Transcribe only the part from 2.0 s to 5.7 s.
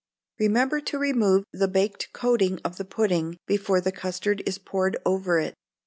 coating of the pudding before the custard is poured over it.